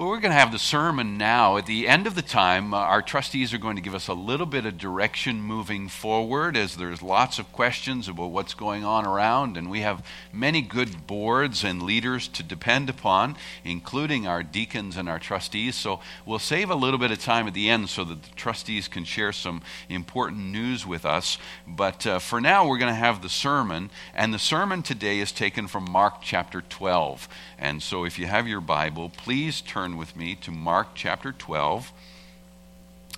[0.00, 1.58] Well, we're going to have the sermon now.
[1.58, 4.14] At the end of the time, uh, our trustees are going to give us a
[4.14, 9.04] little bit of direction moving forward as there's lots of questions about what's going on
[9.04, 10.02] around, and we have
[10.32, 15.74] many good boards and leaders to depend upon, including our deacons and our trustees.
[15.76, 18.88] So we'll save a little bit of time at the end so that the trustees
[18.88, 19.60] can share some
[19.90, 21.36] important news with us.
[21.66, 25.30] But uh, for now, we're going to have the sermon, and the sermon today is
[25.30, 27.28] taken from Mark chapter 12.
[27.58, 31.92] And so if you have your Bible, please turn with me to Mark chapter 12.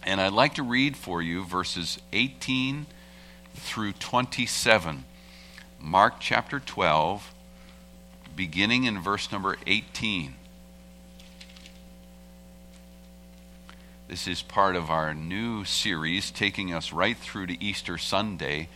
[0.04, 2.86] And I'd like to read for you verses 18
[3.54, 5.04] through 27.
[5.80, 7.32] Mark chapter 12,
[8.34, 10.34] beginning in verse number 18.
[14.08, 18.68] This is part of our new series taking us right through to Easter Sunday,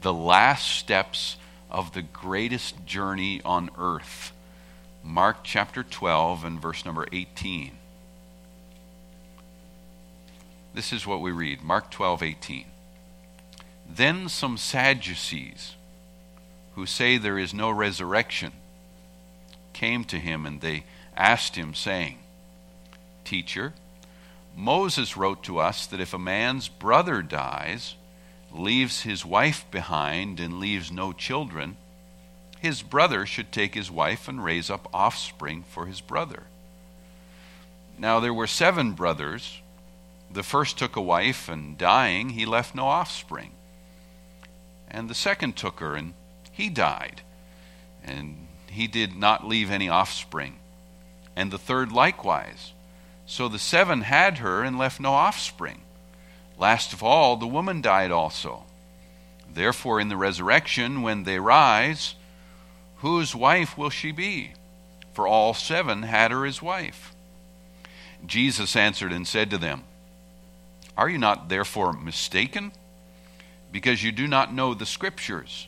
[0.00, 1.36] the last steps
[1.70, 4.32] of the greatest journey on earth.
[5.04, 7.72] Mark chapter 12 and verse number 18.
[10.74, 12.64] This is what we read Mark 12, 18.
[13.88, 15.74] Then some Sadducees,
[16.74, 18.52] who say there is no resurrection,
[19.72, 20.84] came to him and they
[21.16, 22.18] asked him, saying,
[23.24, 23.74] Teacher,
[24.56, 27.96] Moses wrote to us that if a man's brother dies,
[28.52, 31.76] leaves his wife behind, and leaves no children,
[32.62, 36.44] his brother should take his wife and raise up offspring for his brother.
[37.98, 39.60] Now there were seven brothers.
[40.30, 43.50] The first took a wife, and dying, he left no offspring.
[44.88, 46.14] And the second took her, and
[46.52, 47.22] he died,
[48.04, 50.60] and he did not leave any offspring.
[51.34, 52.74] And the third likewise.
[53.26, 55.80] So the seven had her and left no offspring.
[56.56, 58.66] Last of all, the woman died also.
[59.52, 62.14] Therefore, in the resurrection, when they rise,
[63.02, 64.52] Whose wife will she be?
[65.12, 67.12] For all seven had her as wife.
[68.24, 69.82] Jesus answered and said to them,
[70.96, 72.70] Are you not therefore mistaken?
[73.72, 75.66] Because you do not know the Scriptures,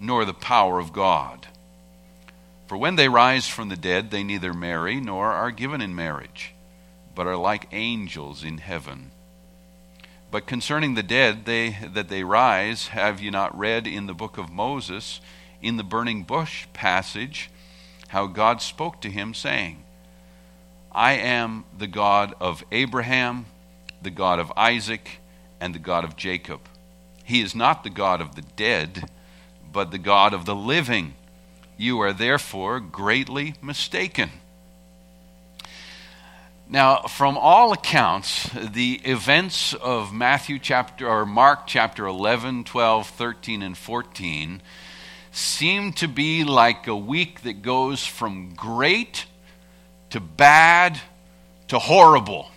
[0.00, 1.46] nor the power of God.
[2.66, 6.54] For when they rise from the dead, they neither marry nor are given in marriage,
[7.14, 9.12] but are like angels in heaven.
[10.32, 14.38] But concerning the dead, they, that they rise, have you not read in the book
[14.38, 15.20] of Moses?
[15.62, 17.50] In the burning bush passage
[18.08, 19.82] how God spoke to him, saying,
[20.92, 23.46] I am the God of Abraham,
[24.00, 25.18] the God of Isaac,
[25.60, 26.60] and the God of Jacob.
[27.22, 29.10] He is not the God of the dead,
[29.70, 31.14] but the God of the living.
[31.76, 34.30] You are therefore greatly mistaken.
[36.70, 43.62] Now, from all accounts, the events of Matthew chapter or Mark chapter 11, 12, 13,
[43.62, 44.62] and 14
[45.30, 49.26] seem to be like a week that goes from great
[50.10, 51.00] to bad
[51.68, 52.50] to horrible.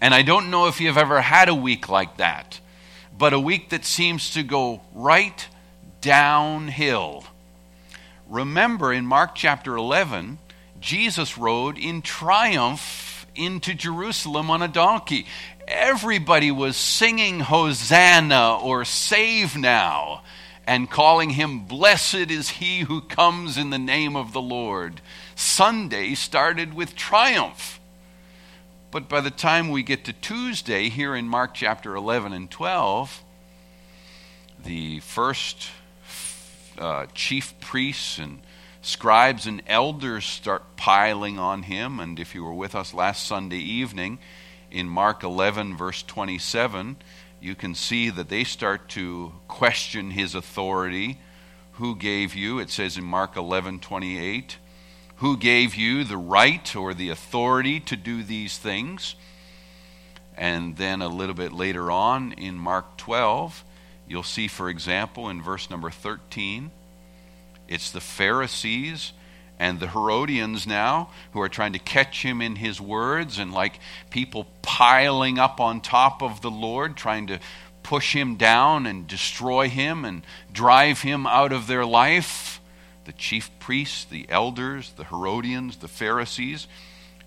[0.00, 2.60] And I don't know if you've ever had a week like that,
[3.16, 5.46] but a week that seems to go right
[6.00, 7.24] downhill.
[8.28, 10.38] Remember in Mark chapter 11,
[10.80, 15.26] Jesus rode in triumph into Jerusalem on a donkey.
[15.68, 20.22] Everybody was singing Hosanna or Save Now
[20.70, 25.00] and calling him, Blessed is he who comes in the name of the Lord.
[25.34, 27.80] Sunday started with triumph.
[28.92, 33.24] But by the time we get to Tuesday, here in Mark chapter 11 and 12,
[34.62, 35.70] the first
[36.78, 38.38] uh, chief priests and
[38.80, 41.98] scribes and elders start piling on him.
[41.98, 44.20] And if you were with us last Sunday evening,
[44.70, 46.96] in Mark 11, verse 27,
[47.40, 51.18] you can see that they start to question his authority.
[51.72, 52.58] Who gave you?
[52.58, 54.58] It says in Mark 11 28.
[55.16, 59.16] Who gave you the right or the authority to do these things?
[60.36, 63.62] And then a little bit later on in Mark 12,
[64.08, 66.70] you'll see, for example, in verse number 13,
[67.68, 69.12] it's the Pharisees
[69.60, 73.78] and the Herodians now who are trying to catch him in his words and like
[74.08, 77.38] people piling up on top of the Lord, trying to
[77.82, 82.58] push him down and destroy him and drive him out of their life.
[83.04, 86.66] The chief priests, the elders, the Herodians, the Pharisees.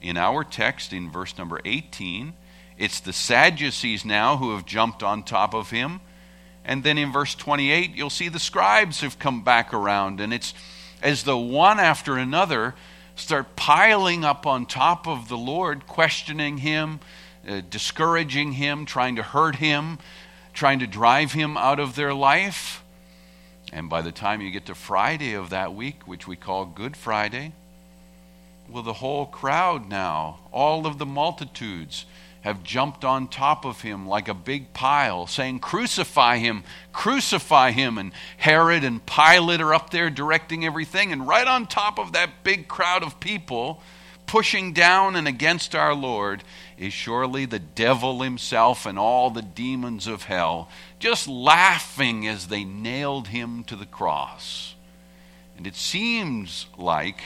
[0.02, 2.34] In our text, in verse number 18,
[2.80, 6.02] it's the Sadducees now who have jumped on top of him.
[6.66, 10.56] And then in verse 28, you'll see the scribes have come back around, and it's
[11.04, 12.74] as though one after another
[13.16, 17.00] start piling up on top of the Lord, questioning him,
[17.48, 20.00] uh, discouraging him, trying to hurt him,
[20.54, 22.84] trying to drive him out of their life.
[23.72, 26.96] And by the time you get to Friday of that week, which we call Good
[26.96, 27.54] Friday,
[28.70, 32.06] Well, the whole crowd now, all of the multitudes,
[32.44, 37.98] have jumped on top of him like a big pile, saying, Crucify him, crucify him.
[37.98, 41.14] And Herod and Pilate are up there directing everything.
[41.14, 43.82] And right on top of that big crowd of people,
[44.26, 46.44] pushing down and against our Lord,
[46.78, 50.68] is surely the devil himself and all the demons of hell,
[51.00, 54.76] just laughing as they nailed him to the cross.
[55.58, 57.22] And it seems like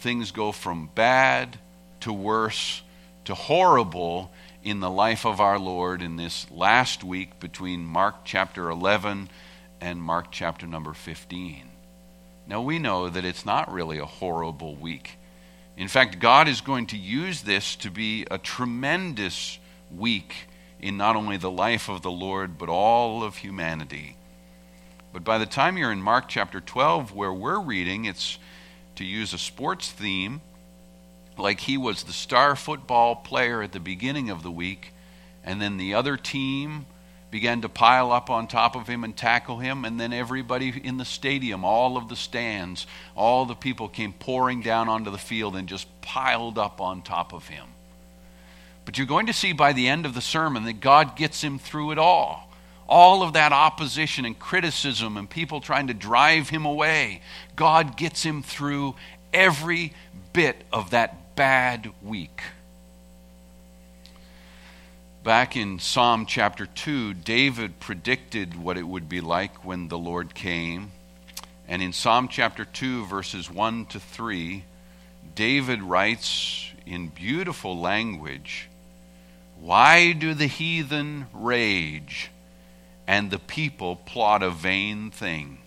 [0.00, 1.58] things go from bad
[2.00, 2.82] to worse
[3.24, 4.32] to horrible
[4.62, 9.28] in the life of our Lord in this last week between Mark chapter 11
[9.80, 11.68] and Mark chapter number 15.
[12.46, 15.18] Now we know that it's not really a horrible week.
[15.76, 19.58] In fact, God is going to use this to be a tremendous
[19.94, 20.48] week
[20.80, 24.16] in not only the life of the Lord, but all of humanity.
[25.12, 28.38] But by the time you're in Mark chapter 12, where we're reading, it's
[28.96, 30.40] to use a sports theme
[31.42, 34.94] like he was the star football player at the beginning of the week,
[35.42, 36.86] and then the other team
[37.32, 40.98] began to pile up on top of him and tackle him, and then everybody in
[40.98, 42.86] the stadium, all of the stands,
[43.16, 47.32] all the people came pouring down onto the field and just piled up on top
[47.32, 47.66] of him.
[48.84, 51.58] But you're going to see by the end of the sermon that God gets him
[51.58, 52.50] through it all.
[52.88, 57.22] All of that opposition and criticism and people trying to drive him away,
[57.56, 58.94] God gets him through
[59.32, 59.94] every
[60.32, 62.42] bit of that bad week.
[65.24, 70.34] Back in Psalm chapter 2, David predicted what it would be like when the Lord
[70.34, 70.90] came.
[71.68, 74.64] And in Psalm chapter 2, verses 1 to 3,
[75.34, 78.68] David writes in beautiful language
[79.60, 82.30] Why do the heathen rage
[83.06, 85.58] and the people plot a vain thing?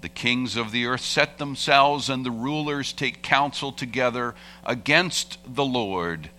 [0.00, 4.34] The kings of the earth set themselves, and the rulers take counsel together
[4.64, 6.30] against the Lord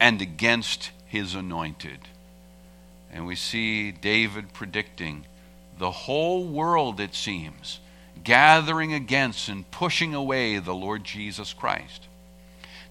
[0.00, 2.00] and against his anointed.
[3.12, 5.26] And we see David predicting
[5.78, 7.78] the whole world, it seems,
[8.24, 12.08] gathering against and pushing away the Lord Jesus Christ.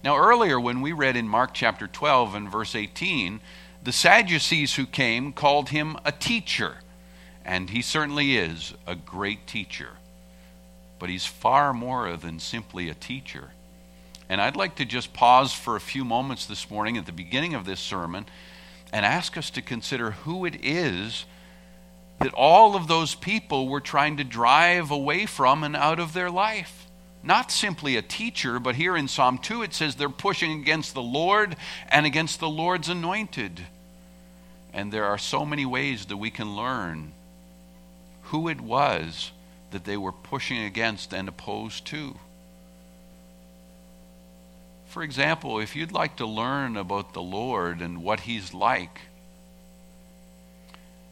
[0.02, 3.40] Now, earlier when we read in Mark chapter 12 and verse 18,
[3.82, 6.76] the Sadducees who came called him a teacher,
[7.44, 9.98] and he certainly is a great teacher
[10.98, 13.50] but he's far more than simply a teacher.
[14.28, 17.54] And I'd like to just pause for a few moments this morning at the beginning
[17.54, 18.26] of this sermon
[18.92, 21.24] and ask us to consider who it is
[22.20, 26.30] that all of those people were trying to drive away from and out of their
[26.30, 26.86] life.
[27.22, 31.02] Not simply a teacher, but here in Psalm 2 it says they're pushing against the
[31.02, 31.56] Lord
[31.88, 33.66] and against the Lord's anointed.
[34.72, 37.12] And there are so many ways that we can learn
[38.24, 39.32] who it was
[39.74, 42.14] that they were pushing against and opposed to.
[44.86, 49.00] For example, if you'd like to learn about the Lord and what He's like,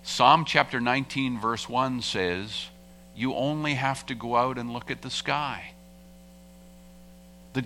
[0.04, 2.68] Psalm chapter 19, verse 1 says,
[3.16, 5.72] You only have to go out and look at the sky.
[7.54, 7.64] The,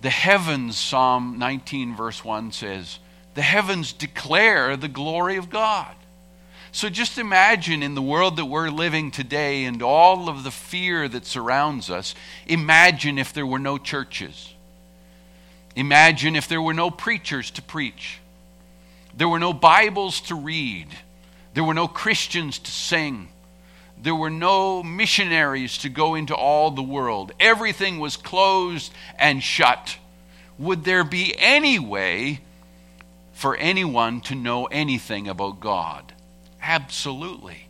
[0.00, 2.98] the heavens, Psalm 19, verse 1 says,
[3.34, 5.94] The heavens declare the glory of God.
[6.74, 11.06] So just imagine in the world that we're living today and all of the fear
[11.06, 12.14] that surrounds us,
[12.46, 14.54] imagine if there were no churches.
[15.76, 18.20] Imagine if there were no preachers to preach.
[19.14, 20.88] There were no Bibles to read.
[21.52, 23.28] There were no Christians to sing.
[24.00, 27.32] There were no missionaries to go into all the world.
[27.38, 29.98] Everything was closed and shut.
[30.58, 32.40] Would there be any way
[33.34, 36.14] for anyone to know anything about God?
[36.62, 37.66] Absolutely.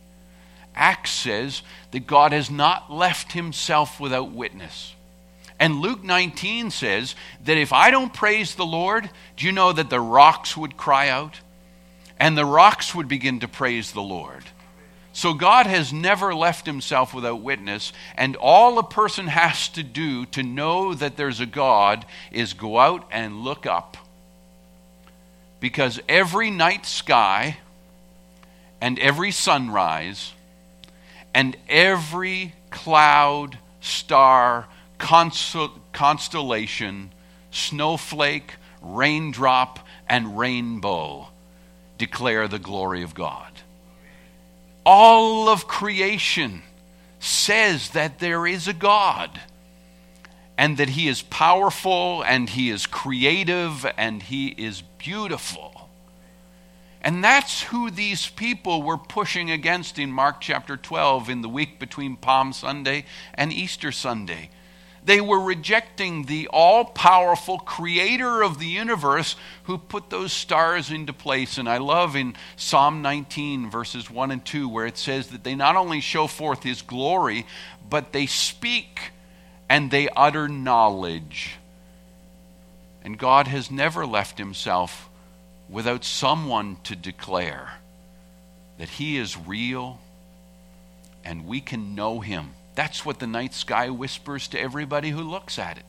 [0.75, 4.95] Acts says that God has not left himself without witness.
[5.59, 9.89] And Luke 19 says that if I don't praise the Lord, do you know that
[9.89, 11.39] the rocks would cry out?
[12.19, 14.43] And the rocks would begin to praise the Lord.
[15.13, 20.25] So God has never left himself without witness, and all a person has to do
[20.27, 23.95] to know that there's a God is go out and look up.
[25.59, 27.57] Because every night sky
[28.83, 30.33] and every sunrise
[31.33, 37.09] and every cloud, star, constellation,
[37.49, 41.29] snowflake, raindrop, and rainbow
[41.97, 43.53] declare the glory of God.
[44.85, 46.61] All of creation
[47.21, 49.39] says that there is a God
[50.57, 55.72] and that He is powerful and He is creative and He is beautiful.
[57.03, 61.77] And that's who these people were pushing against in Mark chapter 12 in the week
[61.77, 64.49] between Palm Sunday and Easter Sunday.
[65.05, 71.11] They were rejecting the all powerful creator of the universe who put those stars into
[71.11, 71.57] place.
[71.57, 75.55] And I love in Psalm 19, verses 1 and 2, where it says that they
[75.55, 77.45] not only show forth his glory,
[77.89, 79.11] but they speak
[79.67, 81.55] and they utter knowledge.
[83.03, 85.09] And God has never left himself
[85.73, 87.73] without someone to declare
[88.77, 89.99] that he is real
[91.25, 92.51] and we can know him.
[92.75, 95.85] That's what the night sky whispers to everybody who looks at it.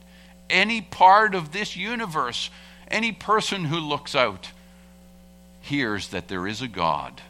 [0.49, 2.49] Any part of this universe,
[2.89, 4.51] any person who looks out,
[5.61, 7.21] hears that there is a God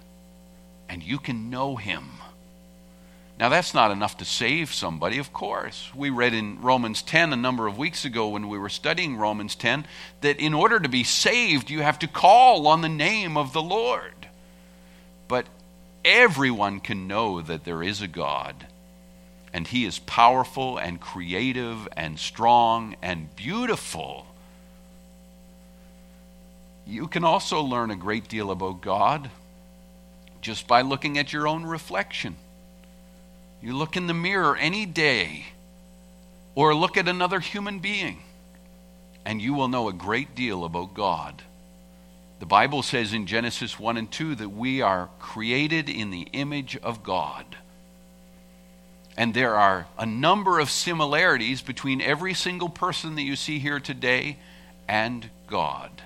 [0.89, 2.05] and you can know him.
[3.39, 5.91] Now, that's not enough to save somebody, of course.
[5.93, 9.57] We read in Romans 10 a number of weeks ago when we were studying Romans
[9.57, 9.87] 10
[10.21, 13.63] that in order to be saved, you have to call on the name of the
[13.63, 14.29] Lord.
[15.27, 15.47] But
[16.05, 18.69] everyone can know that there is a God,
[19.53, 24.27] and He is powerful and creative and strong and beautiful.
[26.87, 29.31] You can also learn a great deal about God
[30.41, 32.37] just by looking at your own reflection.
[33.65, 35.47] You look in the mirror any day,
[36.55, 38.19] or look at another human being,
[39.25, 41.43] and you will know a great deal about God.
[42.41, 46.77] The Bible says in Genesis 1 and 2 that we are created in the image
[46.77, 47.57] of God.
[49.17, 53.81] And there are a number of similarities between every single person that you see here
[53.81, 54.37] today
[54.87, 56.03] and God.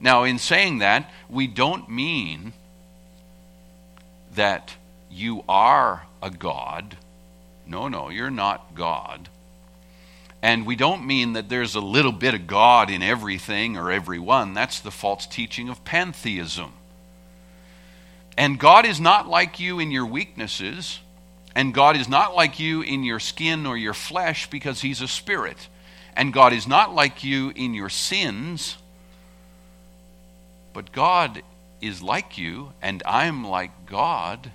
[0.00, 2.54] Now, in saying that, we don't mean
[4.34, 4.72] that
[5.10, 6.96] you are a God.
[7.66, 9.28] No, no, you're not God.
[10.40, 14.54] And we don't mean that there's a little bit of God in everything or everyone.
[14.54, 16.72] That's the false teaching of pantheism.
[18.36, 21.00] And God is not like you in your weaknesses,
[21.54, 25.08] and God is not like you in your skin or your flesh because He's a
[25.08, 25.68] spirit.
[26.16, 28.78] And God is not like you in your sins,
[30.72, 31.42] but God
[31.80, 34.50] is like you, and I'm like God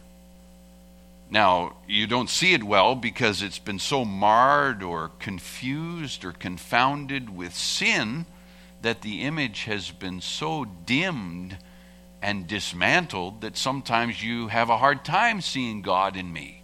[1.30, 7.36] now, you don't see it well because it's been so marred or confused or confounded
[7.36, 8.26] with sin
[8.82, 11.58] that the image has been so dimmed
[12.22, 16.62] and dismantled that sometimes you have a hard time seeing God in me.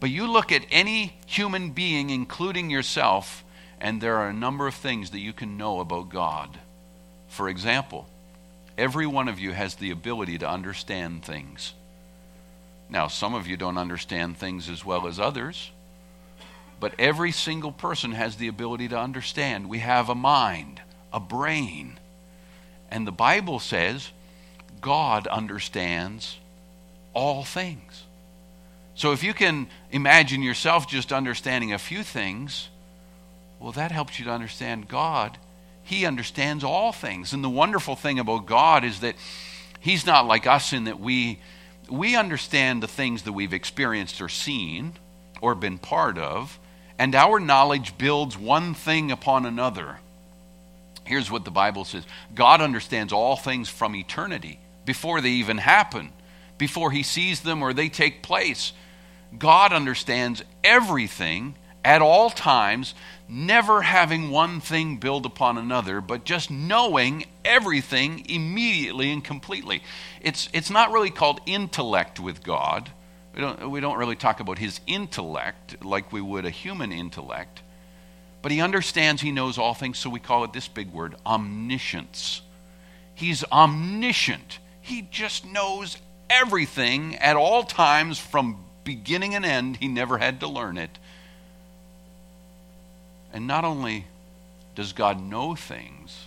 [0.00, 3.44] But you look at any human being, including yourself,
[3.80, 6.58] and there are a number of things that you can know about God.
[7.26, 8.08] For example,
[8.76, 11.74] every one of you has the ability to understand things.
[12.90, 15.70] Now, some of you don't understand things as well as others,
[16.80, 19.68] but every single person has the ability to understand.
[19.68, 20.80] We have a mind,
[21.12, 21.98] a brain.
[22.90, 24.10] And the Bible says
[24.80, 26.38] God understands
[27.12, 28.04] all things.
[28.94, 32.68] So if you can imagine yourself just understanding a few things,
[33.60, 35.38] well, that helps you to understand God.
[35.82, 37.32] He understands all things.
[37.32, 39.14] And the wonderful thing about God is that
[39.80, 41.38] He's not like us in that we
[41.90, 44.94] we understand the things that we've experienced or seen
[45.40, 46.58] or been part of,
[46.98, 49.98] and our knowledge builds one thing upon another.
[51.04, 52.04] Here's what the Bible says
[52.34, 56.12] God understands all things from eternity before they even happen,
[56.58, 58.72] before he sees them or they take place.
[59.38, 61.54] God understands everything
[61.88, 62.94] at all times,
[63.30, 69.82] never having one thing build upon another, but just knowing everything immediately and completely.
[70.20, 72.90] It's, it's not really called intellect with God.
[73.34, 77.62] We don't, we don't really talk about his intellect like we would a human intellect.
[78.42, 82.42] But he understands, he knows all things, so we call it this big word omniscience.
[83.14, 84.58] He's omniscient.
[84.82, 85.96] He just knows
[86.28, 89.78] everything at all times from beginning and end.
[89.78, 90.98] He never had to learn it.
[93.32, 94.06] And not only
[94.74, 96.26] does God know things,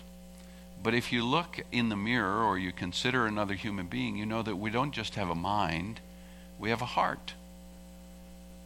[0.84, 4.42] but if you look in the mirror or you consider another human being, you know
[4.42, 6.00] that we don't just have a mind,
[6.60, 7.34] we have a heart.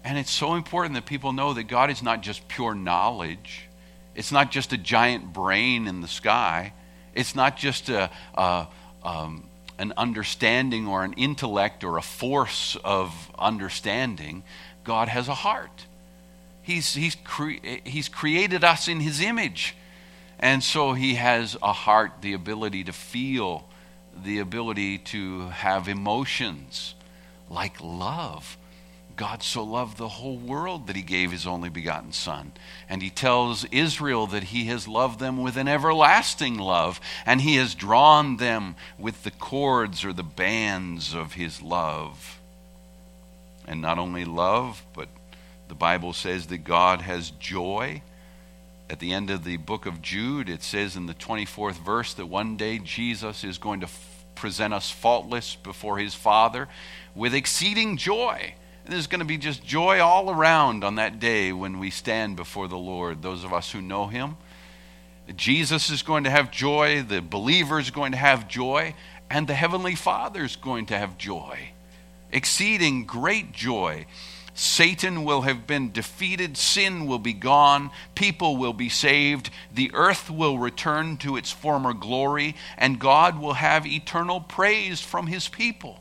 [0.03, 3.67] And it's so important that people know that God is not just pure knowledge,
[4.13, 6.73] it's not just a giant brain in the sky,
[7.13, 8.67] it's not just a, a
[9.03, 9.43] um,
[9.77, 14.43] an understanding or an intellect or a force of understanding.
[14.83, 15.85] God has a heart.
[16.65, 19.75] He's, he's, cre- he's created us in His image.
[20.39, 23.67] And so He has a heart, the ability to feel,
[24.23, 26.95] the ability to have emotions
[27.49, 28.57] like love.
[29.15, 32.51] God so loved the whole world that he gave his only begotten Son.
[32.89, 37.55] And he tells Israel that he has loved them with an everlasting love, and he
[37.55, 42.39] has drawn them with the cords or the bands of his love.
[43.65, 45.07] And not only love, but
[45.67, 48.01] The Bible says that God has joy.
[48.89, 52.27] At the end of the book of Jude, it says in the 24th verse that
[52.27, 56.67] one day Jesus is going to f- present us faultless before his Father
[57.15, 58.53] with exceeding joy.
[58.83, 62.35] And there's going to be just joy all around on that day when we stand
[62.35, 64.37] before the Lord, those of us who know him.
[65.35, 68.93] Jesus is going to have joy, the believer is going to have joy,
[69.29, 71.69] and the Heavenly Father is going to have joy.
[72.31, 74.05] Exceeding great joy.
[74.57, 80.29] Satan will have been defeated, sin will be gone, people will be saved, the earth
[80.29, 85.99] will return to its former glory, and God will have eternal praise from his people.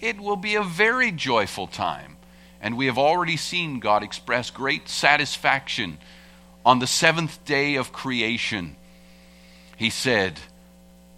[0.00, 2.16] It will be a very joyful time.
[2.62, 5.98] And we have already seen God express great satisfaction
[6.64, 8.76] on the seventh day of creation.
[9.76, 10.40] He said,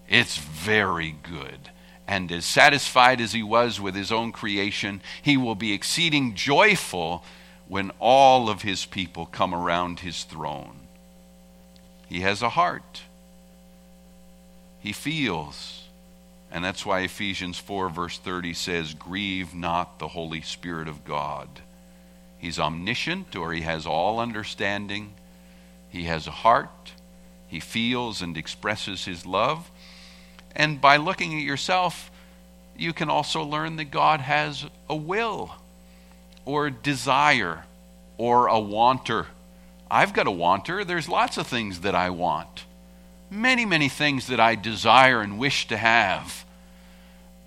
[0.09, 1.71] It's very good
[2.07, 7.25] and as satisfied as he was with his own creation, he will be exceeding joyful
[7.67, 10.81] when all of his people come around his throne.
[12.09, 13.03] He has a heart,
[14.81, 15.81] he feels.
[16.53, 21.49] And that's why Ephesians 4, verse 30 says, Grieve not the Holy Spirit of God.
[22.39, 25.15] He's omniscient, or he has all understanding.
[25.89, 26.93] He has a heart.
[27.49, 29.69] He feels and expresses his love.
[30.57, 32.11] And by looking at yourself,
[32.77, 35.55] you can also learn that God has a will
[36.45, 37.65] or desire
[38.19, 39.27] or a wanter.
[39.91, 40.85] I've got a wanter.
[40.85, 42.65] There's lots of things that I want,
[43.31, 46.45] many, many things that I desire and wish to have.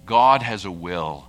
[0.06, 1.28] God has a will,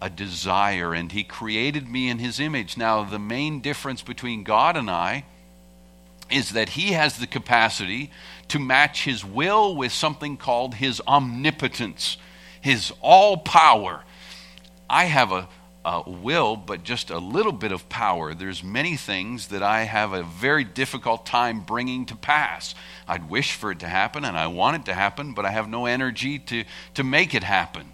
[0.00, 2.76] a desire, and He created me in His image.
[2.76, 5.24] Now, the main difference between God and I
[6.32, 8.10] is that He has the capacity
[8.50, 12.16] to match his will with something called his omnipotence,
[12.60, 14.02] his all power.
[14.88, 15.48] I have a,
[15.84, 18.34] a, will, but just a little bit of power.
[18.34, 22.74] There's many things that I have a very difficult time bringing to pass.
[23.06, 25.68] I'd wish for it to happen and I want it to happen, but I have
[25.68, 27.92] no energy to, to make it happen.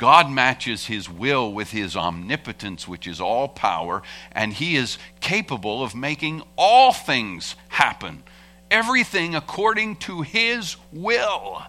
[0.00, 5.84] God matches his will with his omnipotence, which is all power, and he is capable
[5.84, 8.24] of making all things happen
[8.70, 11.62] everything according to His will.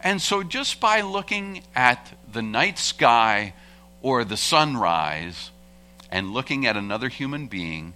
[0.00, 3.54] And so, just by looking at the night sky
[4.00, 5.50] or the sunrise
[6.10, 7.94] and looking at another human being,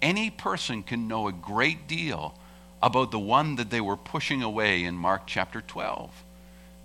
[0.00, 2.34] any person can know a great deal
[2.82, 6.23] about the one that they were pushing away in Mark chapter 12.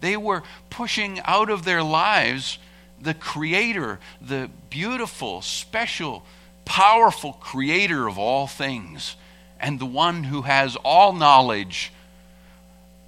[0.01, 2.59] They were pushing out of their lives
[3.01, 6.23] the Creator, the beautiful, special,
[6.65, 9.15] powerful Creator of all things
[9.59, 11.91] and the one who has all knowledge,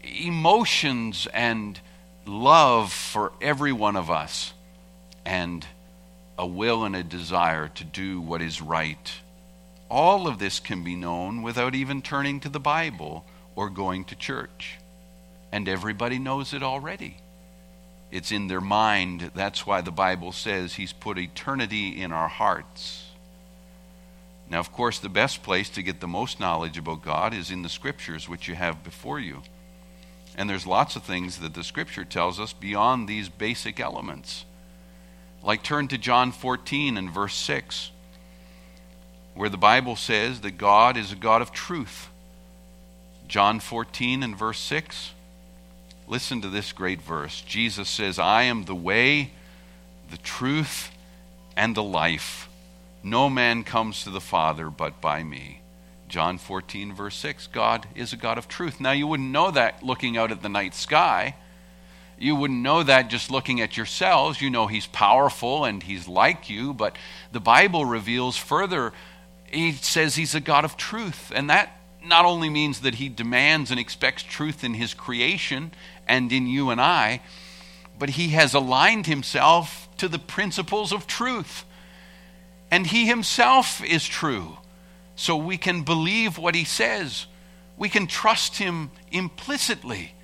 [0.04, 1.80] emotions, and
[2.25, 4.54] love for every one of us,
[5.25, 5.65] and
[6.38, 9.13] a will and a desire to do what is right.
[9.89, 13.25] All of this can be known without even turning to the Bible
[13.56, 14.77] or going to church.
[15.52, 17.18] And everybody knows it already.
[18.12, 19.32] It's in their mind.
[19.34, 23.06] That's why the Bible says He's put eternity in our hearts.
[24.50, 27.62] Now, of course, the best place to get the most knowledge about God is in
[27.62, 29.44] the scriptures, which you have before you.
[30.36, 34.44] And there's lots of things that the scripture tells us beyond these basic elements.
[35.42, 37.92] Like turn to John 14 and verse 6,
[39.36, 42.10] where the Bible says that God is a God of truth.
[43.30, 45.14] John 14 and verse 6.
[46.12, 47.39] Listen to this great verse.
[47.39, 49.32] Jesus says, I am the way,
[50.10, 50.91] the truth,
[51.56, 52.50] and the life.
[53.02, 55.62] No man comes to the Father but by me.
[56.10, 57.47] John 14, verse 6.
[57.47, 58.82] God is a God of truth.
[58.82, 61.36] Now, you wouldn't know that looking out at the night sky.
[62.19, 64.41] You wouldn't know that just looking at yourselves.
[64.41, 66.97] You know He's powerful and He's like you, but
[67.32, 68.91] the Bible reveals further,
[69.50, 71.32] He says He's a God of truth.
[71.34, 71.71] And that
[72.04, 75.72] not only means that He demands and expects truth in His creation
[76.08, 77.22] and in you and I,
[77.98, 81.66] but He has aligned Himself to the principles of truth
[82.72, 84.58] and he himself is true.
[85.16, 87.28] So we can believe what he says.
[87.78, 90.16] We can trust him implicitly.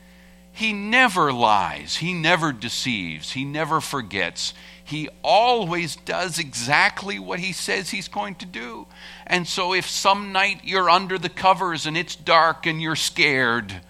[0.53, 1.97] He never lies.
[1.97, 3.33] He never deceives.
[3.33, 4.53] He never forgets.
[4.87, 8.87] He always does exactly what he says he's going to do.
[9.25, 13.81] And so if some night you're under the covers and it's dark and you're scared,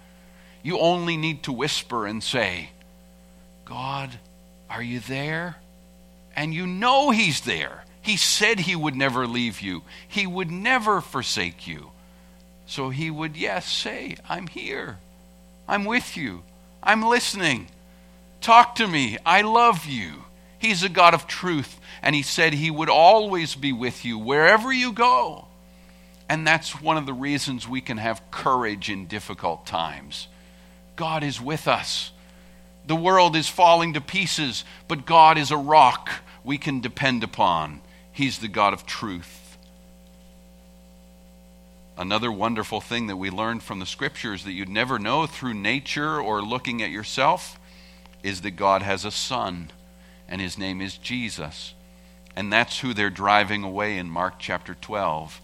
[0.64, 2.72] you only need to whisper and say,
[3.64, 4.10] God,
[4.72, 5.58] are you there?
[6.36, 7.84] And you know he's there.
[8.02, 11.92] He said he would never leave you, he would never forsake you.
[12.66, 14.98] So he would, yes, say, I'm here.
[15.68, 16.42] I'm with you.
[16.82, 17.68] I'm listening.
[18.42, 19.20] Talk to me.
[19.24, 20.24] I love you.
[20.60, 24.72] He's a God of truth, and He said He would always be with you wherever
[24.72, 25.48] you go.
[26.30, 30.28] And that's one of the reasons we can have courage in difficult times.
[30.96, 32.12] God is with us.
[32.86, 36.10] The world is falling to pieces, but God is a rock
[36.44, 37.82] we can depend upon.
[38.12, 39.58] He's the God of truth.
[41.98, 46.22] Another wonderful thing that we learned from the scriptures that you'd never know through nature
[46.22, 47.60] or looking at yourself
[48.24, 49.72] is that God has a son,
[50.28, 51.74] and his name is Jesus.
[52.36, 55.42] And that's who they're driving away in Mark chapter 12.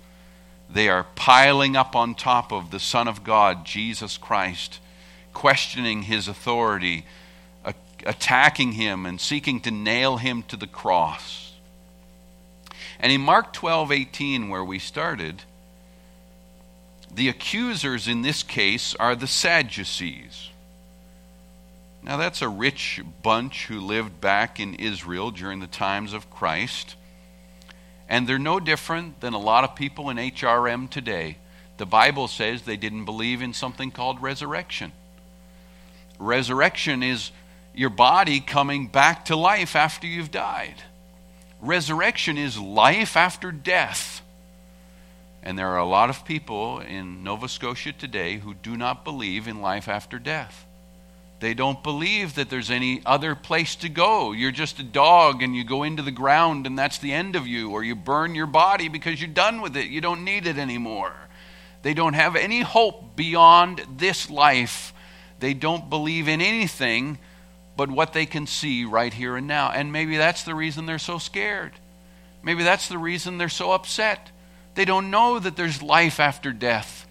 [0.69, 4.80] They are piling up on top of the Son of God, Jesus Christ,
[5.34, 7.06] questioning his authority,
[8.06, 11.54] attacking him, and seeking to nail him to the cross.
[13.00, 15.43] And in Mark 12 18, where we started,
[17.13, 20.50] the accusers in this case are the Sadducees.
[22.06, 26.96] Now, that's a rich bunch who lived back in Israel during the times of Christ.
[28.10, 31.38] And they're no different than a lot of people in HRM today.
[31.78, 34.92] The Bible says they didn't believe in something called resurrection.
[36.20, 37.32] Resurrection is
[37.74, 40.76] your body coming back to life after you've died.
[41.62, 44.22] Resurrection is life after death.
[45.42, 49.48] And there are a lot of people in Nova Scotia today who do not believe
[49.48, 50.66] in life after death.
[51.44, 54.32] They don't believe that there's any other place to go.
[54.32, 57.46] You're just a dog and you go into the ground and that's the end of
[57.46, 59.88] you, or you burn your body because you're done with it.
[59.88, 61.12] You don't need it anymore.
[61.82, 64.94] They don't have any hope beyond this life.
[65.40, 67.18] They don't believe in anything
[67.76, 69.70] but what they can see right here and now.
[69.70, 71.74] And maybe that's the reason they're so scared.
[72.42, 74.32] Maybe that's the reason they're so upset.
[74.76, 77.06] They don't know that there's life after death.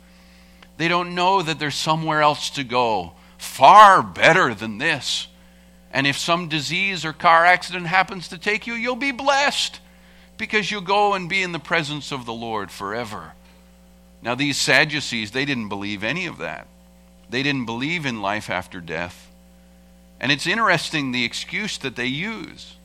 [0.78, 5.26] They don't know that there's somewhere else to go far better than this.
[5.92, 9.80] And if some disease or car accident happens to take you, you'll be blessed
[10.38, 13.32] because you'll go and be in the presence of the Lord forever.
[14.22, 16.68] Now, these Sadducees, they didn't believe any of that.
[17.28, 19.30] They didn't believe in life after death.
[20.20, 22.76] And it's interesting the excuse that they use.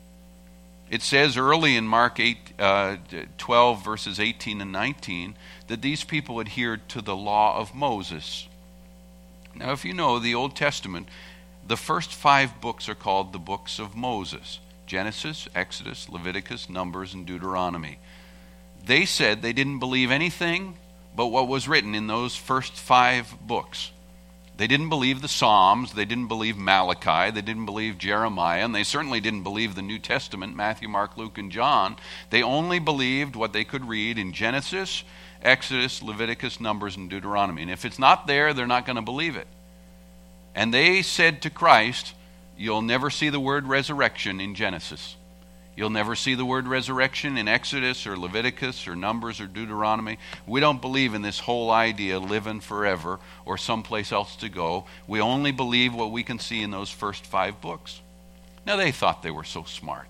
[0.89, 2.95] It says early in Mark 8, uh,
[3.37, 5.35] 12, verses 18 and 19,
[5.67, 8.47] that these people adhered to the law of Moses.
[9.57, 11.07] Now, if you know the Old Testament,
[11.65, 17.25] the first five books are called the books of Moses Genesis, Exodus, Leviticus, Numbers, and
[17.25, 17.99] Deuteronomy.
[18.85, 20.77] They said they didn't believe anything
[21.13, 23.91] but what was written in those first five books.
[24.55, 28.83] They didn't believe the Psalms, they didn't believe Malachi, they didn't believe Jeremiah, and they
[28.83, 31.97] certainly didn't believe the New Testament Matthew, Mark, Luke, and John.
[32.29, 35.03] They only believed what they could read in Genesis,
[35.41, 37.61] Exodus, Leviticus, Numbers, and Deuteronomy.
[37.61, 39.47] And if it's not there, they're not going to believe it.
[40.55, 42.13] And they said to Christ,
[42.57, 45.15] You'll never see the word resurrection in Genesis.
[45.75, 50.17] You'll never see the word resurrection in Exodus or Leviticus or Numbers or Deuteronomy.
[50.47, 54.85] We don't believe in this whole idea living forever or someplace else to go.
[55.05, 58.01] We only believe what we can see in those first five books.
[58.65, 60.07] Now, they thought they were so smart.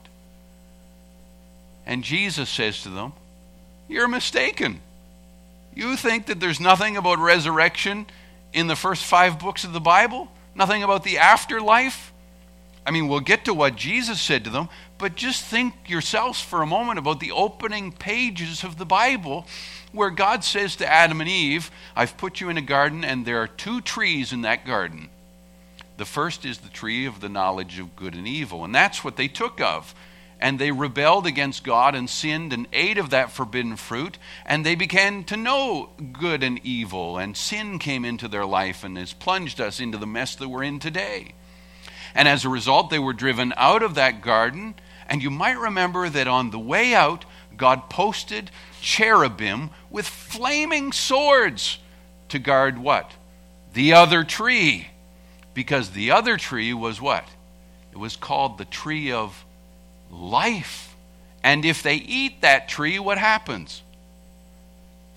[1.85, 3.11] And Jesus says to them,
[3.89, 4.79] You're mistaken.
[5.77, 8.07] You think that there's nothing about resurrection
[8.51, 10.27] in the first five books of the Bible?
[10.55, 12.11] Nothing about the afterlife?
[12.83, 16.63] I mean, we'll get to what Jesus said to them, but just think yourselves for
[16.63, 19.45] a moment about the opening pages of the Bible
[19.91, 23.39] where God says to Adam and Eve, I've put you in a garden, and there
[23.43, 25.09] are two trees in that garden.
[25.97, 29.15] The first is the tree of the knowledge of good and evil, and that's what
[29.15, 29.93] they took of
[30.39, 34.75] and they rebelled against God and sinned and ate of that forbidden fruit, and they
[34.75, 39.59] began to know good and evil, and sin came into their life and has plunged
[39.59, 41.33] us into the mess that we're in today.
[42.13, 44.75] And as a result, they were driven out of that garden,
[45.07, 51.79] and you might remember that on the way out, God posted cherubim with flaming swords
[52.29, 53.11] to guard what?
[53.73, 54.89] The other tree.
[55.53, 57.25] Because the other tree was what?
[57.91, 59.43] It was called the tree of
[60.11, 60.95] life.
[61.43, 63.81] And if they eat that tree, what happens?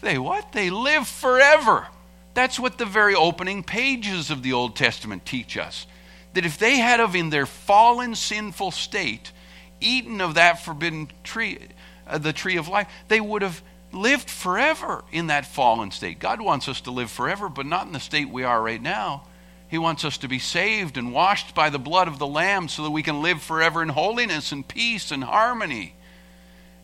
[0.00, 0.52] They what?
[0.52, 1.88] They live forever.
[2.34, 5.86] That's what the very opening pages of the Old Testament teach us.
[6.34, 9.32] That if they had of in their fallen sinful state
[9.80, 11.58] eaten of that forbidden tree,
[12.06, 16.18] uh, the tree of life, they would have lived forever in that fallen state.
[16.18, 19.24] God wants us to live forever, but not in the state we are right now.
[19.70, 22.82] He wants us to be saved and washed by the blood of the Lamb so
[22.82, 25.94] that we can live forever in holiness and peace and harmony.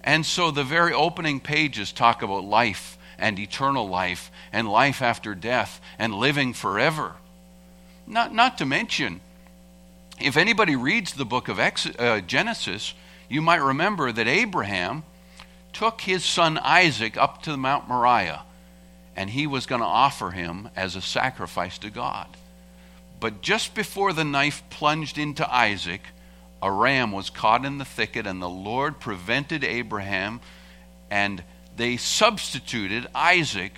[0.04, 5.34] And so the very opening pages talk about life and eternal life and life after
[5.34, 7.14] death and living forever.
[8.06, 9.20] Not, not to mention
[10.20, 12.94] if anybody reads the book of Ex- uh, Genesis,
[13.28, 15.02] you might remember that Abraham
[15.72, 18.42] took his son Isaac up to Mount Moriah,
[19.16, 22.28] and he was going to offer him as a sacrifice to God.
[23.18, 26.02] But just before the knife plunged into Isaac,
[26.62, 30.40] a ram was caught in the thicket, and the Lord prevented Abraham,
[31.10, 31.42] and
[31.76, 33.74] they substituted Isaac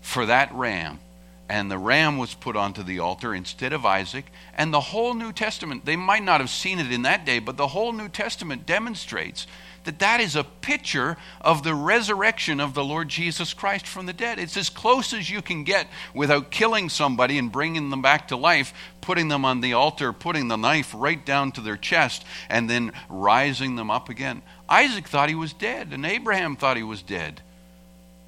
[0.00, 1.00] for that ram.
[1.48, 4.26] And the ram was put onto the altar instead of Isaac.
[4.54, 7.56] And the whole New Testament, they might not have seen it in that day, but
[7.56, 9.46] the whole New Testament demonstrates
[9.84, 14.12] that that is a picture of the resurrection of the Lord Jesus Christ from the
[14.12, 14.38] dead.
[14.38, 18.36] It's as close as you can get without killing somebody and bringing them back to
[18.36, 22.68] life, putting them on the altar, putting the knife right down to their chest, and
[22.68, 24.42] then rising them up again.
[24.68, 27.40] Isaac thought he was dead, and Abraham thought he was dead.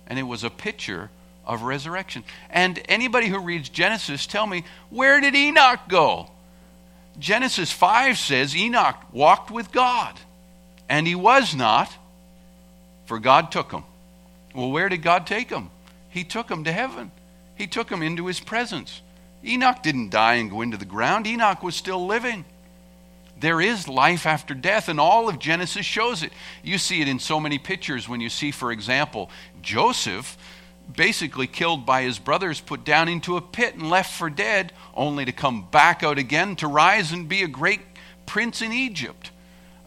[0.06, 1.10] And it was a picture
[1.44, 2.24] of resurrection.
[2.48, 6.30] And anybody who reads Genesis, tell me, where did Enoch go?
[7.18, 10.18] Genesis 5 says Enoch walked with God.
[10.90, 11.88] And he was not,
[13.06, 13.84] for God took him.
[14.54, 15.70] Well, where did God take him?
[16.08, 17.12] He took him to heaven,
[17.54, 19.00] he took him into his presence.
[19.42, 22.44] Enoch didn't die and go into the ground, Enoch was still living.
[23.38, 26.32] There is life after death, and all of Genesis shows it.
[26.62, 29.30] You see it in so many pictures when you see, for example,
[29.62, 30.36] Joseph
[30.94, 35.24] basically killed by his brothers, put down into a pit and left for dead, only
[35.24, 37.80] to come back out again to rise and be a great
[38.26, 39.30] prince in Egypt.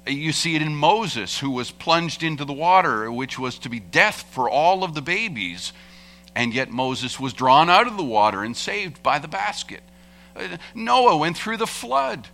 [0.05, 3.79] You see it in Moses, who was plunged into the water, which was to be
[3.79, 5.71] death for all of the babies.
[6.35, 9.81] And yet Moses was drawn out of the water and saved by the basket.
[10.35, 12.27] Uh, Noah went through the flood.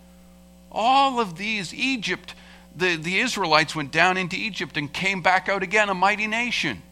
[0.72, 2.34] All of these, Egypt,
[2.74, 6.82] the, the Israelites went down into Egypt and came back out again, a mighty nation.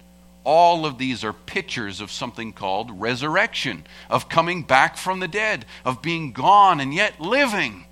[0.44, 5.66] All of these are pictures of something called resurrection, of coming back from the dead,
[5.84, 7.84] of being gone and yet living.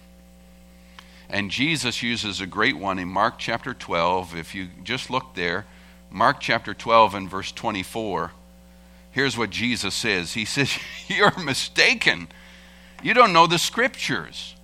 [1.29, 4.37] And Jesus uses a great one in Mark chapter 12.
[4.37, 5.67] If you just look there,
[6.11, 8.33] Mark chapter 12 and verse 24.
[9.11, 12.29] Here's what Jesus says He says, You're mistaken.
[13.03, 14.55] You don't know the scriptures.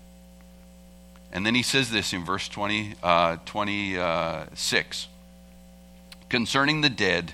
[1.33, 5.09] And then he says this in verse 20, uh, 26
[6.29, 7.33] Concerning the dead,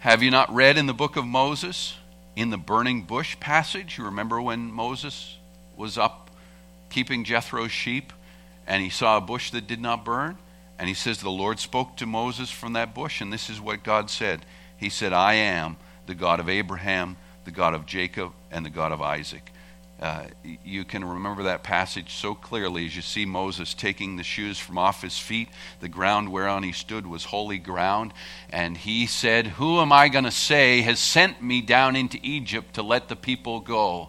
[0.00, 1.96] have you not read in the book of Moses,
[2.34, 3.98] in the burning bush passage?
[3.98, 5.36] You remember when Moses
[5.76, 6.30] was up
[6.92, 8.12] keeping Jethro's sheep,
[8.66, 10.38] and he saw a bush that did not burn.
[10.78, 13.82] And he says, The Lord spoke to Moses from that bush, and this is what
[13.82, 14.44] God said.
[14.76, 15.76] He said, I am
[16.06, 19.50] the God of Abraham, the God of Jacob, and the God of Isaac.
[20.00, 20.24] Uh,
[20.64, 24.76] you can remember that passage so clearly as you see Moses taking the shoes from
[24.76, 25.48] off his feet.
[25.78, 28.12] The ground whereon he stood was holy ground.
[28.50, 32.74] And he said, Who am I going to say has sent me down into Egypt
[32.74, 34.08] to let the people go?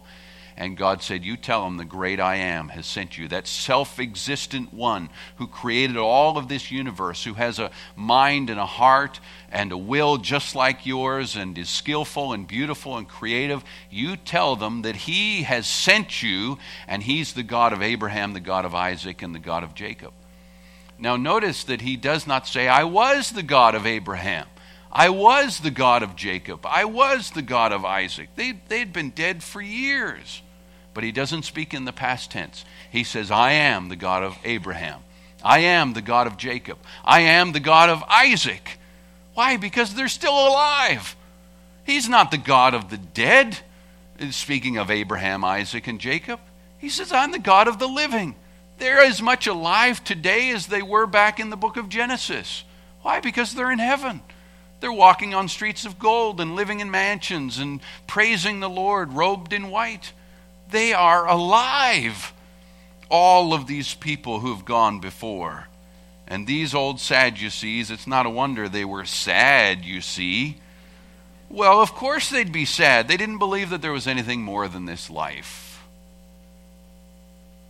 [0.56, 3.26] And God said, You tell him the great I am has sent you.
[3.26, 8.60] That self existent one who created all of this universe, who has a mind and
[8.60, 9.18] a heart
[9.50, 13.64] and a will just like yours and is skillful and beautiful and creative.
[13.90, 18.40] You tell them that he has sent you and he's the God of Abraham, the
[18.40, 20.12] God of Isaac, and the God of Jacob.
[20.98, 24.46] Now, notice that he does not say, I was the God of Abraham.
[24.94, 26.64] I was the God of Jacob.
[26.64, 28.28] I was the God of Isaac.
[28.36, 30.40] They, they'd been dead for years.
[30.94, 32.64] But he doesn't speak in the past tense.
[32.92, 35.00] He says, I am the God of Abraham.
[35.42, 36.78] I am the God of Jacob.
[37.04, 38.78] I am the God of Isaac.
[39.34, 39.56] Why?
[39.56, 41.16] Because they're still alive.
[41.84, 43.58] He's not the God of the dead.
[44.20, 46.38] Uh, speaking of Abraham, Isaac, and Jacob,
[46.78, 48.36] he says, I'm the God of the living.
[48.78, 52.64] They're as much alive today as they were back in the book of Genesis.
[53.02, 53.20] Why?
[53.20, 54.22] Because they're in heaven.
[54.84, 59.54] They're walking on streets of gold and living in mansions and praising the Lord, robed
[59.54, 60.12] in white.
[60.68, 62.34] They are alive.
[63.08, 65.68] All of these people who've gone before.
[66.28, 70.58] And these old Sadducees, it's not a wonder they were sad, you see.
[71.48, 73.08] Well, of course they'd be sad.
[73.08, 75.82] They didn't believe that there was anything more than this life.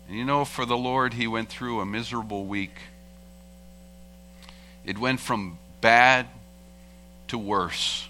[0.08, 2.74] And you know, for the Lord, he went through a miserable week.
[4.84, 6.26] It went from bad
[7.28, 8.08] to worse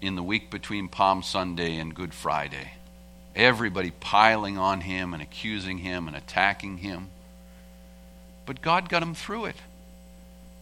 [0.00, 2.72] in the week between Palm Sunday and Good Friday.
[3.36, 7.08] Everybody piling on him and accusing him and attacking him.
[8.46, 9.56] But God got him through it.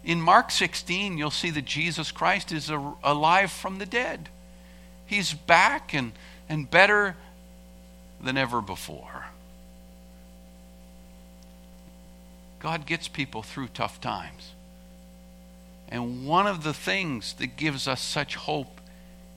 [0.04, 4.28] In Mark 16, you'll see that Jesus Christ is alive from the dead.
[5.06, 6.12] He's back and,
[6.48, 7.16] and better
[8.22, 9.26] than ever before.
[12.60, 14.52] God gets people through tough times.
[15.88, 18.80] And one of the things that gives us such hope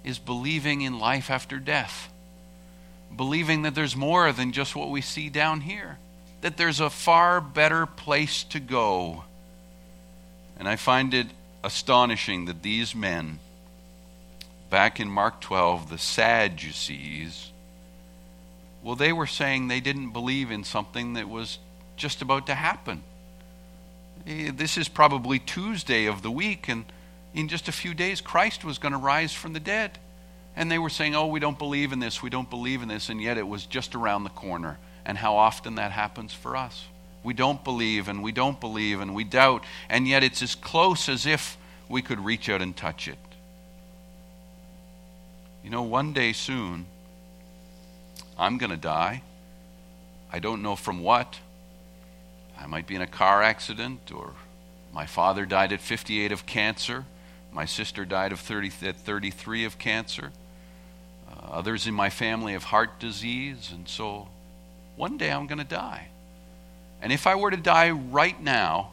[0.04, 2.12] is believing in life after death
[3.16, 5.98] believing that there's more than just what we see down here.
[6.42, 9.24] that there's a far better place to go.
[10.58, 11.28] And I find it
[11.64, 13.38] astonishing that these men,
[14.72, 17.52] back in Mark 12, the Sadducees,
[18.82, 21.60] well, they were saying they didn't believe in something that was
[21.96, 23.04] just about to happen.
[24.28, 26.86] Eh, this is probably Tuesday of the week, and
[27.34, 29.98] in just a few days, Christ was going to rise from the dead.
[30.56, 33.10] And they were saying, Oh, we don't believe in this, we don't believe in this,
[33.10, 34.78] and yet it was just around the corner.
[35.06, 36.86] And how often that happens for us.
[37.24, 41.08] We don't believe, and we don't believe, and we doubt, and yet it's as close
[41.08, 41.58] as if
[41.88, 43.18] we could reach out and touch it.
[45.64, 46.86] You know, one day soon,
[48.38, 49.22] I'm going to die.
[50.32, 51.40] I don't know from what.
[52.62, 54.34] I might be in a car accident, or
[54.94, 57.06] my father died at 58 of cancer.
[57.52, 60.32] My sister died of 30, at 33 of cancer.
[61.30, 64.28] Uh, others in my family have heart disease, and so
[64.96, 66.10] one day I'm going to die.
[67.02, 68.92] And if I were to die right now,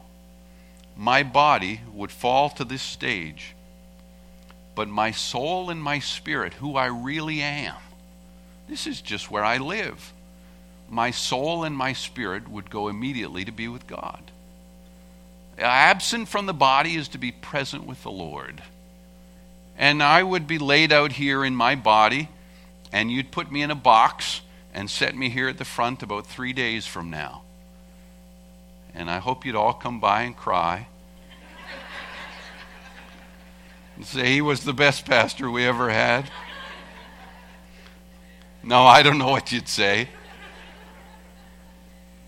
[0.97, 3.55] my body would fall to this stage,
[4.75, 7.75] but my soul and my spirit, who I really am,
[8.67, 10.11] this is just where I live.
[10.89, 14.31] My soul and my spirit would go immediately to be with God.
[15.57, 18.63] Absent from the body is to be present with the Lord.
[19.77, 22.29] And I would be laid out here in my body,
[22.91, 24.41] and you'd put me in a box
[24.73, 27.43] and set me here at the front about three days from now.
[28.93, 30.87] And I hope you'd all come by and cry
[33.95, 36.29] and say he was the best pastor we ever had.
[38.63, 40.09] No, I don't know what you'd say.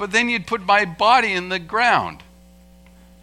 [0.01, 2.23] But then you'd put my body in the ground.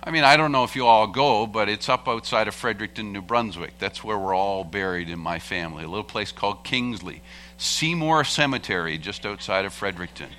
[0.00, 3.12] I mean, I don't know if you all go, but it's up outside of Fredericton,
[3.12, 3.72] New Brunswick.
[3.80, 7.20] That's where we're all buried in my family, a little place called Kingsley.
[7.56, 10.30] Seymour Cemetery, just outside of Fredericton.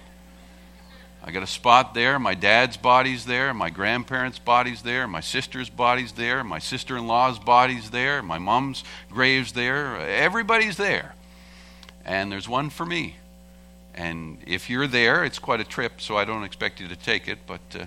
[1.22, 2.18] I got a spot there.
[2.20, 3.54] My dad's body's there.
[3.54, 5.10] My grandparents' body's there.
[5.10, 6.46] My sister's body's there.
[6.46, 8.24] My sister in law's body's there.
[8.24, 9.98] My mom's grave's there.
[9.98, 11.16] Everybody's there
[12.06, 13.16] and there's one for me.
[14.00, 17.28] And if you're there, it's quite a trip, so I don't expect you to take
[17.28, 17.86] it, but uh,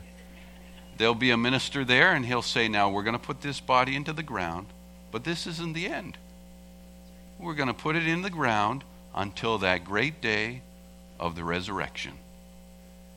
[0.99, 3.97] there'll be a minister there, and he'll say, Now we're going to put this body
[3.97, 4.67] into the ground,
[5.11, 6.19] but this isn't the end.
[7.39, 10.61] We're going to put it in the ground until that great day
[11.19, 12.13] of the resurrection.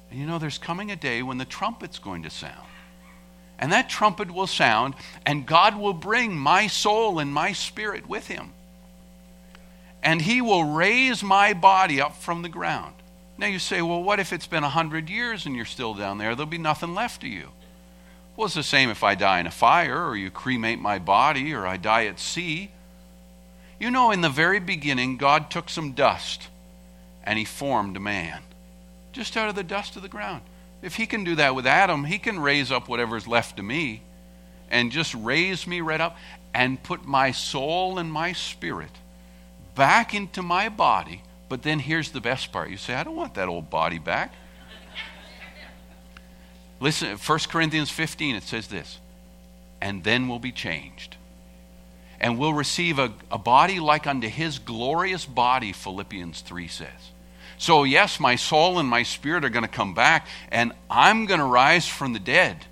[0.10, 2.66] And you know, there's coming a day when the trumpet's going to sound.
[3.60, 4.94] And that trumpet will sound,
[5.26, 8.54] and God will bring my soul and my spirit with him
[10.06, 12.94] and he will raise my body up from the ground.
[13.40, 16.20] Now you say, well, what if it's been a hundred years and you're still down
[16.20, 16.36] there?
[16.36, 17.50] There'll be nothing left of you.
[18.38, 21.54] Well, it's the same if I die in a fire or you cremate my body
[21.54, 22.70] or I die at sea.
[23.80, 26.50] You know, in the very beginning, God took some dust
[27.24, 28.44] and he formed man
[29.12, 30.44] just out of the dust of the ground.
[30.84, 34.04] If he can do that with Adam, he can raise up whatever's left of me
[34.70, 36.16] and just raise me right up
[36.54, 38.92] and put my soul and my spirit
[39.76, 41.22] back into my body.
[41.48, 42.70] But then here's the best part.
[42.70, 44.34] You say, I don't want that old body back.
[46.80, 49.00] Listen, 1 Corinthians 15, it says this,
[49.82, 51.16] and then we'll be changed.
[52.20, 56.90] And we'll receive a, a body like unto his glorious body, Philippians 3 says.
[57.58, 61.40] So, yes, my soul and my spirit are going to come back, and I'm going
[61.40, 62.66] to rise from the dead.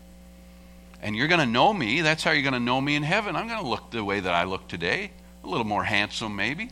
[1.01, 2.01] And you're going to know me.
[2.01, 3.35] That's how you're going to know me in heaven.
[3.35, 5.11] I'm going to look the way that I look today,
[5.43, 6.69] a little more handsome, maybe.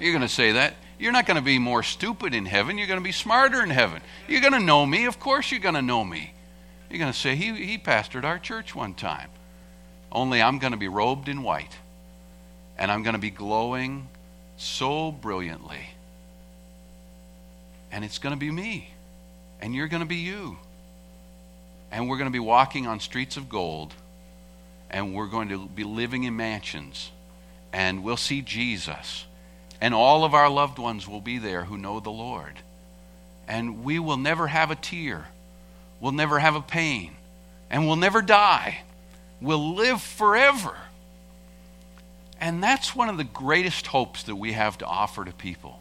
[0.00, 0.74] You're going to say that.
[0.98, 2.76] You're not going to be more stupid in heaven.
[2.76, 4.02] You're going to be smarter in heaven.
[4.28, 5.06] You're going to know me.
[5.06, 6.32] Of course, you're going to know me.
[6.90, 9.30] You're going to say, he, he pastored our church one time.
[10.10, 11.76] Only I'm going to be robed in white.
[12.76, 14.08] And I'm going to be glowing
[14.56, 15.88] so brilliantly.
[17.92, 18.90] And it's going to be me.
[19.60, 20.58] And you're going to be you.
[21.92, 23.94] And we're going to be walking on streets of gold.
[24.90, 27.10] And we're going to be living in mansions.
[27.72, 29.26] And we'll see Jesus
[29.80, 32.54] and all of our loved ones will be there who know the Lord.
[33.48, 35.28] And we will never have a tear.
[36.00, 37.12] We'll never have a pain.
[37.70, 38.82] And we'll never die.
[39.40, 40.76] We'll live forever.
[42.40, 45.80] And that's one of the greatest hopes that we have to offer to people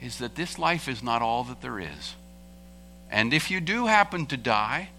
[0.00, 2.14] is that this life is not all that there is.
[3.10, 4.90] And if you do happen to die,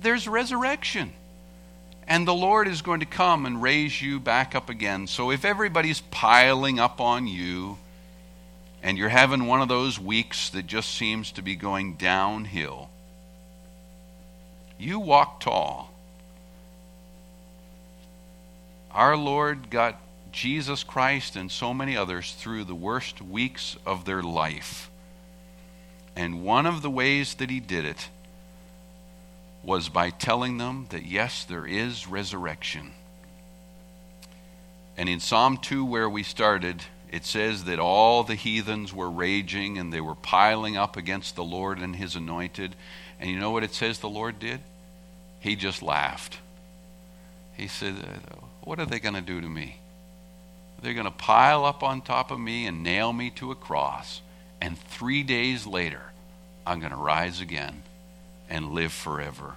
[0.00, 1.12] there's resurrection
[2.08, 5.06] and the Lord is going to come and raise you back up again.
[5.06, 7.78] So if everybody's piling up on you
[8.82, 12.90] and you're having one of those weeks that just seems to be going downhill,
[14.78, 15.92] you walk tall.
[18.92, 20.00] Our Lord got
[20.30, 24.90] Jesus Christ and so many others through the worst weeks of their life.
[26.14, 28.08] And one of the ways that he did it
[29.66, 32.92] was by telling them that yes, there is resurrection.
[34.96, 39.76] And in Psalm 2, where we started, it says that all the heathens were raging
[39.76, 42.76] and they were piling up against the Lord and his anointed.
[43.18, 44.60] And you know what it says the Lord did?
[45.40, 46.38] He just laughed.
[47.56, 47.94] He said,
[48.62, 49.80] What are they going to do to me?
[50.80, 54.20] They're going to pile up on top of me and nail me to a cross.
[54.60, 56.02] And three days later,
[56.64, 57.82] I'm going to rise again
[58.48, 59.54] and live forever.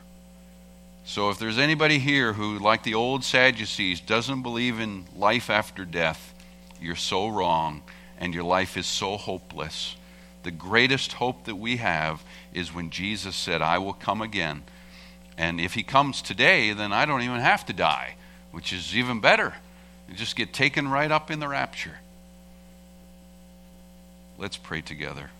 [1.06, 5.86] So if there's anybody here who, like the old Sadducees, doesn't believe in life after
[5.86, 6.34] death,
[6.80, 7.82] you're so wrong
[8.20, 9.96] and your life is so hopeless.
[10.44, 12.22] The greatest hope that we have
[12.54, 14.64] is when Jesus said, I will come again.
[15.38, 18.16] And if he comes today, then I don't even have to die,
[18.52, 19.54] which is even better.
[20.08, 21.98] You just get taken right up in the rapture.
[24.38, 25.32] Let's pray together.